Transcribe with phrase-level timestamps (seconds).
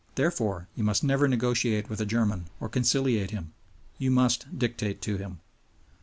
[0.15, 3.53] Therefore you must never negotiate with a German or conciliate him;
[3.99, 5.41] you must dictate to him.